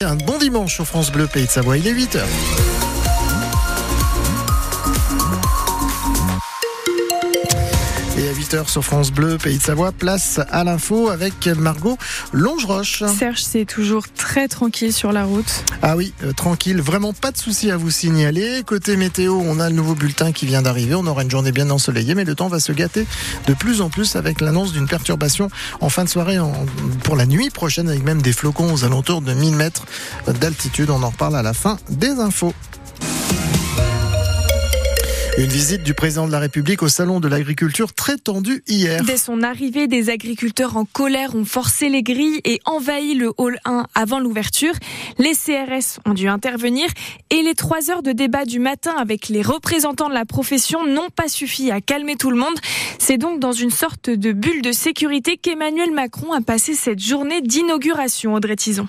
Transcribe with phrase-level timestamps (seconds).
[0.00, 2.20] Un bon dimanche sur France Bleu Pays de Savoie, il est 8h.
[8.48, 11.98] 8h sur France Bleu, Pays de Savoie, place à l'info avec Margot
[12.32, 13.02] Longeroche.
[13.18, 15.64] Serge, c'est toujours très tranquille sur la route.
[15.82, 18.62] Ah oui, euh, tranquille, vraiment pas de souci à vous signaler.
[18.64, 20.94] Côté météo, on a le nouveau bulletin qui vient d'arriver.
[20.94, 23.06] On aura une journée bien ensoleillée, mais le temps va se gâter
[23.46, 26.52] de plus en plus avec l'annonce d'une perturbation en fin de soirée en-
[27.04, 29.84] pour la nuit prochaine avec même des flocons aux alentours de 1000 mètres
[30.26, 30.88] d'altitude.
[30.88, 32.54] On en reparle à la fin des infos.
[35.38, 39.04] Une visite du président de la République au salon de l'agriculture très tendue hier.
[39.04, 43.56] Dès son arrivée, des agriculteurs en colère ont forcé les grilles et envahi le hall
[43.64, 44.72] 1 avant l'ouverture.
[45.18, 46.88] Les CRS ont dû intervenir
[47.30, 51.10] et les trois heures de débat du matin avec les représentants de la profession n'ont
[51.10, 52.56] pas suffi à calmer tout le monde.
[52.98, 57.42] C'est donc dans une sorte de bulle de sécurité qu'Emmanuel Macron a passé cette journée
[57.42, 58.88] d'inauguration, Audrey Tison.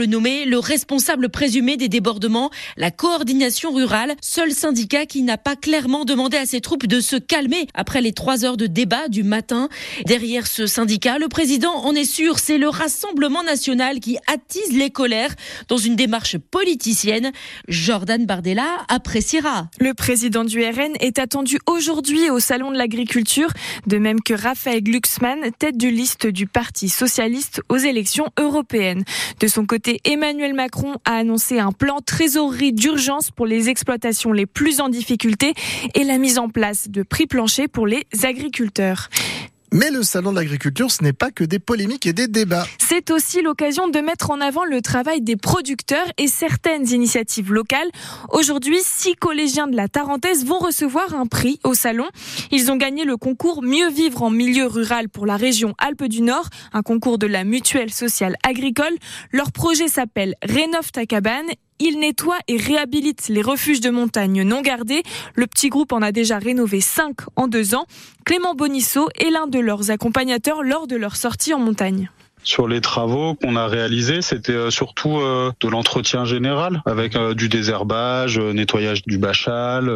[0.00, 5.56] le nommer le responsable présumé des débordements, la coordination rurale, seul syndicat qui n'a pas
[5.56, 9.24] clairement demandé à ses troupes de se calmer après les trois heures de débat du
[9.24, 9.68] matin.
[10.06, 14.88] Derrière ce syndicat, le président en est sûr, c'est le Rassemblement national qui attise les
[14.88, 15.34] colères
[15.68, 17.30] dans une démarche politicienne.
[17.68, 19.68] Jordan Bardella appréciera.
[19.80, 23.50] Le président du RN est attendu aujourd'hui au Salon de l'Agriculture,
[23.86, 29.04] de même que Raphaël Glucksmann, tête de liste du Parti socialiste aux élections européennes.
[29.40, 34.46] De son côté, Emmanuel Macron a annoncé un plan trésorerie d'urgence pour les exploitations les
[34.46, 35.54] plus en difficulté
[35.94, 39.08] et la mise en place de prix planchers pour les agriculteurs.
[39.72, 42.66] Mais le salon de l'agriculture, ce n'est pas que des polémiques et des débats.
[42.78, 47.88] C'est aussi l'occasion de mettre en avant le travail des producteurs et certaines initiatives locales.
[48.30, 52.08] Aujourd'hui, six collégiens de la Tarentaise vont recevoir un prix au salon.
[52.50, 56.22] Ils ont gagné le concours Mieux vivre en milieu rural pour la région Alpes du
[56.22, 58.96] Nord, un concours de la mutuelle sociale agricole.
[59.30, 61.46] Leur projet s'appelle Rénove ta cabane
[61.80, 65.02] il nettoie et réhabilite les refuges de montagne non gardés.
[65.34, 67.86] Le petit groupe en a déjà rénové 5 en deux ans.
[68.24, 72.10] Clément Bonisso est l'un de leurs accompagnateurs lors de leur sortie en montagne.
[72.42, 77.34] Sur les travaux qu'on a réalisés, c'était euh, surtout euh, de l'entretien général, avec euh,
[77.34, 79.90] du désherbage, nettoyage du bachal,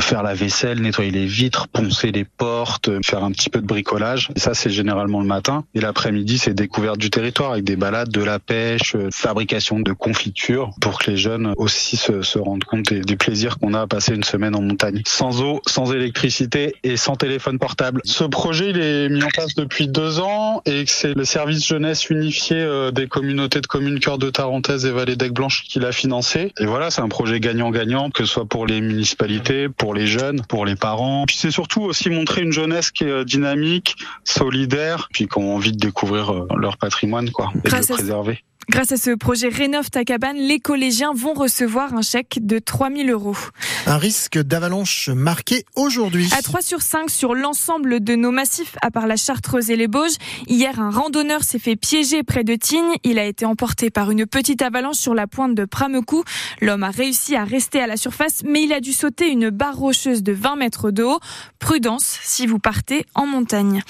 [0.00, 4.30] faire la vaisselle, nettoyer les vitres, poncer les portes, faire un petit peu de bricolage.
[4.36, 5.64] Et ça, c'est généralement le matin.
[5.74, 10.70] Et l'après-midi, c'est découverte du territoire, avec des balades, de la pêche, fabrication de confitures,
[10.80, 13.86] pour que les jeunes aussi se, se rendent compte des, des plaisirs qu'on a à
[13.86, 15.02] passer une semaine en montagne.
[15.06, 18.00] Sans eau, sans électricité et sans téléphone portable.
[18.04, 21.87] Ce projet, il est mis en place depuis deux ans et c'est le service jeunesse
[22.10, 25.92] unifié euh, des communautés de communes Cœur de Tarentaise et Vallée d'Aigle Blanche qui l'a
[25.92, 26.52] financé.
[26.58, 30.42] Et voilà, c'est un projet gagnant-gagnant, que ce soit pour les municipalités, pour les jeunes,
[30.48, 31.24] pour les parents.
[31.26, 35.72] Puis c'est surtout aussi montrer une jeunesse qui est dynamique, solidaire, puis qui ont envie
[35.72, 38.42] de découvrir euh, leur patrimoine, quoi, et de le préserver.
[38.70, 43.10] Grâce à ce projet Rénove ta cabane, les collégiens vont recevoir un chèque de 3000
[43.10, 43.34] euros.
[43.86, 46.28] Un risque d'avalanche marqué aujourd'hui.
[46.36, 49.88] À 3 sur 5 sur l'ensemble de nos massifs, à part la Chartreuse et les
[49.88, 50.16] Bauges.
[50.48, 52.92] Hier, un randonneur s'est fait piéger près de Tignes.
[53.04, 56.22] Il a été emporté par une petite avalanche sur la pointe de Pramecou.
[56.60, 59.78] L'homme a réussi à rester à la surface, mais il a dû sauter une barre
[59.78, 61.20] rocheuse de 20 mètres de haut.
[61.58, 63.82] Prudence si vous partez en montagne.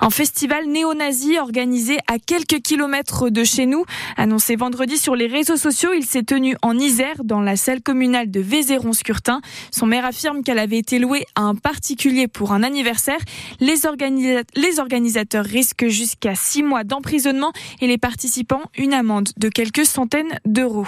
[0.00, 3.84] Un festival néo-nazi organisé à quelques kilomètres de chez nous.
[4.20, 8.30] Annoncé vendredi sur les réseaux sociaux, il s'est tenu en Isère, dans la salle communale
[8.30, 9.40] de Vézéron-Scurtin.
[9.70, 13.20] Son maire affirme qu'elle avait été louée à un particulier pour un anniversaire.
[13.60, 13.76] Les,
[14.56, 20.38] les organisateurs risquent jusqu'à six mois d'emprisonnement et les participants une amende de quelques centaines
[20.44, 20.86] d'euros.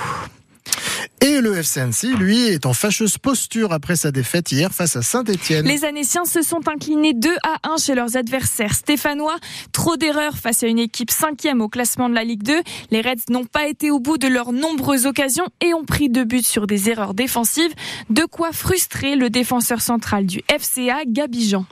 [1.25, 5.65] Et le FC lui, est en fâcheuse posture après sa défaite hier face à Saint-Etienne.
[5.65, 9.37] Les Annéciens se sont inclinés 2 à 1 chez leurs adversaires stéphanois.
[9.71, 12.61] Trop d'erreurs face à une équipe cinquième au classement de la Ligue 2.
[12.91, 16.25] Les Reds n'ont pas été au bout de leurs nombreuses occasions et ont pris deux
[16.25, 17.73] buts sur des erreurs défensives.
[18.11, 21.67] De quoi frustrer le défenseur central du FCA, Gabi Jean.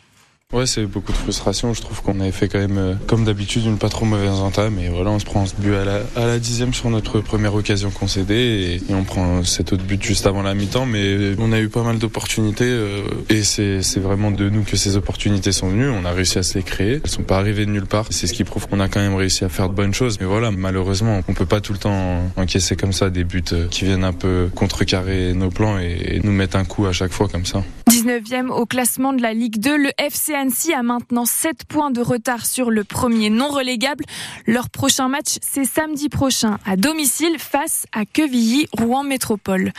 [0.53, 1.73] Ouais, c'est beaucoup de frustration.
[1.75, 4.81] Je trouve qu'on avait fait quand même, euh, comme d'habitude, une pas trop mauvaise entame.
[4.81, 7.55] Et voilà, on se prend ce but à la, à la dixième sur notre première
[7.55, 8.81] occasion concédée.
[8.89, 10.87] Et, on prend cet autre but juste avant la mi-temps.
[10.87, 12.65] Mais on a eu pas mal d'opportunités.
[12.65, 15.89] Euh, et c'est vraiment de nous que ces opportunités sont venues.
[15.89, 17.01] On a réussi à se les créer.
[17.05, 18.07] Elles sont pas arrivées de nulle part.
[18.11, 20.19] C'est ce qui prouve qu'on a quand même réussi à faire de bonnes choses.
[20.19, 23.69] Mais voilà, malheureusement, on peut pas tout le temps encaisser comme ça des buts euh,
[23.69, 27.29] qui viennent un peu contrecarrer nos plans et, nous mettre un coup à chaque fois
[27.29, 27.63] comme ça.
[27.89, 32.01] 19e au classement de la Ligue 2, le FC Annecy a maintenant 7 points de
[32.01, 34.05] retard sur le premier non relégable.
[34.47, 39.73] Leur prochain match, c'est samedi prochain à domicile face à Quevilly, Rouen Métropole.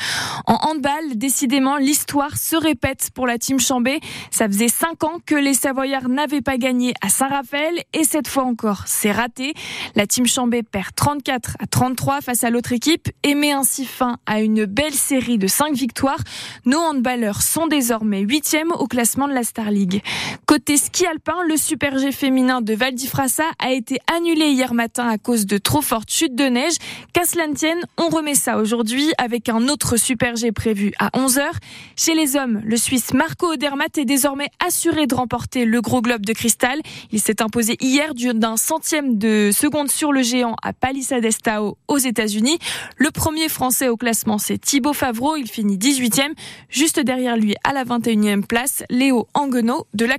[0.46, 4.02] En handball, décidément, l'histoire se répète pour la team Chambé.
[4.30, 8.44] Ça faisait 5 ans que les Savoyards n'avaient pas gagné à Saint-Raphaël et cette fois
[8.44, 9.54] encore, c'est raté.
[9.96, 14.18] La team Chambé perd 34 à 33 face à l'autre équipe et met ainsi fin
[14.28, 16.22] à une belle série de 5 victoires.
[16.66, 20.04] Nos handballeurs sont désormais mais huitième au classement de la Star League.
[20.51, 25.07] Côté ski alpin, le Super G féminin de Val d'Ifrassa a été annulé hier matin
[25.07, 26.74] à cause de trop fortes chutes de neige.
[27.13, 31.07] Qu'à cela ne tienne, on remet ça aujourd'hui avec un autre Super G prévu à
[31.18, 31.39] 11h.
[31.95, 36.25] Chez les hommes, le Suisse Marco Odermatt est désormais assuré de remporter le gros globe
[36.25, 36.81] de cristal.
[37.13, 42.59] Il s'est imposé hier d'un centième de seconde sur le géant à Palisades-Tao aux États-Unis.
[42.98, 45.38] Le premier français au classement, c'est Thibaut Favreau.
[45.38, 46.33] Il finit 18e.
[46.68, 50.18] Juste derrière lui, à la 21e place, Léo Anguenot de la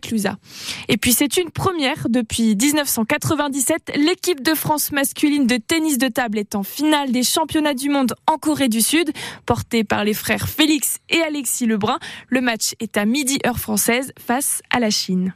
[0.89, 3.93] Et puis c'est une première depuis 1997.
[3.97, 8.15] L'équipe de France masculine de tennis de table est en finale des championnats du monde
[8.27, 9.11] en Corée du Sud,
[9.47, 11.99] portée par les frères Félix et Alexis Lebrun.
[12.29, 15.31] Le match est à midi heure française face à la Chine.